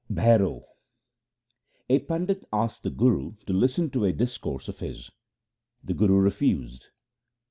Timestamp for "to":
3.45-3.53, 3.91-4.03